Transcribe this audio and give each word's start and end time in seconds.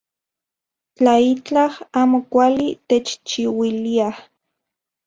Tla 0.95 1.13
itlaj 1.31 1.73
amo 2.01 2.17
kuali 2.31 2.67
techchiuiliaj. 2.87 4.15